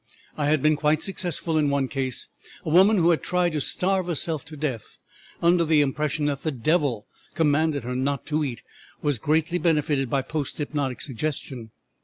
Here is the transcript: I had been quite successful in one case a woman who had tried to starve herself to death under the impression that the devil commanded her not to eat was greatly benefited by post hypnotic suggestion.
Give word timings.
I 0.35 0.47
had 0.47 0.63
been 0.63 0.75
quite 0.75 1.03
successful 1.03 1.59
in 1.59 1.69
one 1.69 1.87
case 1.87 2.27
a 2.65 2.71
woman 2.71 2.97
who 2.97 3.11
had 3.11 3.21
tried 3.21 3.51
to 3.51 3.61
starve 3.61 4.07
herself 4.07 4.43
to 4.45 4.57
death 4.57 4.97
under 5.43 5.63
the 5.63 5.81
impression 5.81 6.25
that 6.25 6.41
the 6.41 6.49
devil 6.51 7.05
commanded 7.35 7.83
her 7.83 7.95
not 7.95 8.25
to 8.25 8.43
eat 8.43 8.63
was 9.03 9.19
greatly 9.19 9.59
benefited 9.59 10.09
by 10.09 10.23
post 10.23 10.57
hypnotic 10.57 11.01
suggestion. 11.01 11.69